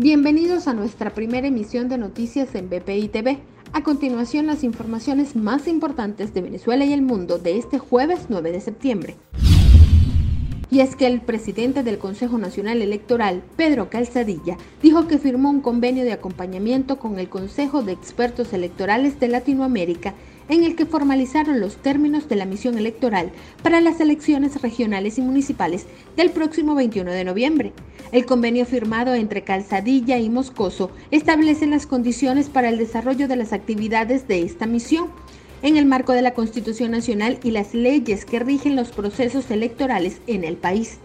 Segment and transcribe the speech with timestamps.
[0.00, 3.40] Bienvenidos a nuestra primera emisión de noticias en BPI TV.
[3.72, 8.52] A continuación, las informaciones más importantes de Venezuela y el mundo de este jueves 9
[8.52, 9.16] de septiembre.
[10.70, 15.62] Y es que el presidente del Consejo Nacional Electoral, Pedro Calzadilla, dijo que firmó un
[15.62, 20.14] convenio de acompañamiento con el Consejo de Expertos Electorales de Latinoamérica
[20.48, 23.30] en el que formalizaron los términos de la misión electoral
[23.62, 27.72] para las elecciones regionales y municipales del próximo 21 de noviembre.
[28.12, 33.52] El convenio firmado entre Calzadilla y Moscoso establece las condiciones para el desarrollo de las
[33.52, 35.08] actividades de esta misión
[35.62, 40.20] en el marco de la Constitución Nacional y las leyes que rigen los procesos electorales
[40.26, 40.98] en el país.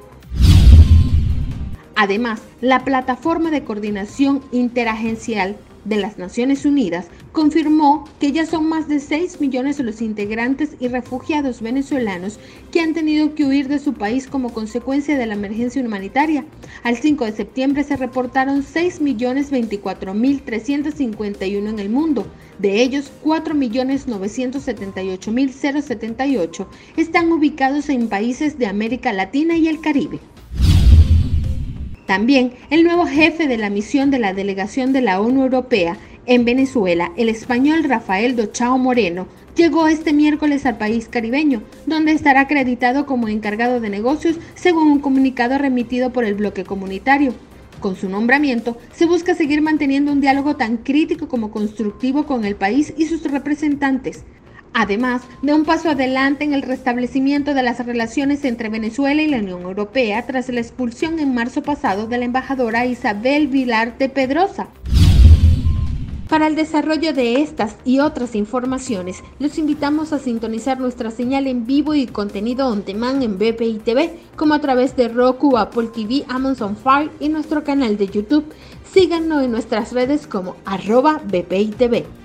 [1.95, 8.87] Además, la plataforma de coordinación interagencial de las Naciones Unidas confirmó que ya son más
[8.87, 12.39] de 6 millones los integrantes y refugiados venezolanos
[12.71, 16.45] que han tenido que huir de su país como consecuencia de la emergencia humanitaria.
[16.83, 22.25] Al 5 de septiembre se reportaron 6 millones 24 mil 351 en el mundo.
[22.59, 26.67] De ellos, 4 millones 978 mil 078
[26.97, 30.19] están ubicados en países de América Latina y el Caribe.
[32.05, 36.43] También el nuevo jefe de la misión de la delegación de la ONU Europea en
[36.43, 43.05] Venezuela, el español Rafael Dochao Moreno, llegó este miércoles al país caribeño, donde estará acreditado
[43.05, 47.33] como encargado de negocios según un comunicado remitido por el bloque comunitario.
[47.79, 52.55] Con su nombramiento, se busca seguir manteniendo un diálogo tan crítico como constructivo con el
[52.55, 54.23] país y sus representantes,
[54.73, 59.37] además de un paso adelante en el restablecimiento de las relaciones entre Venezuela y la
[59.37, 64.67] Unión Europea tras la expulsión en marzo pasado de la embajadora Isabel Vilar de Pedrosa.
[66.33, 71.67] Para el desarrollo de estas y otras informaciones, los invitamos a sintonizar nuestra señal en
[71.67, 76.25] vivo y contenido on demand en BPI TV, como a través de Roku, Apple TV,
[76.29, 78.45] Amazon Fire y nuestro canal de YouTube.
[78.91, 82.22] Síganos en nuestras redes como arroba BPI TV.